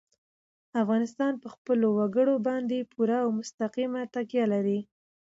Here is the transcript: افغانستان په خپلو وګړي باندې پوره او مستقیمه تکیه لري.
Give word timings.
افغانستان 0.81 1.33
په 1.43 1.47
خپلو 1.55 1.87
وګړي 1.97 2.35
باندې 2.47 2.89
پوره 2.93 3.17
او 3.25 3.29
مستقیمه 3.39 4.01
تکیه 4.13 4.45
لري. 4.53 4.79